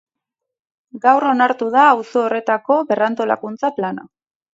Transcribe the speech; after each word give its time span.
Gaur 1.03 1.25
onartu 1.31 1.67
da 1.75 1.83
auzo 1.89 2.23
horretako 2.29 2.79
berrantolakuntza 2.93 3.71
plana. 3.77 4.07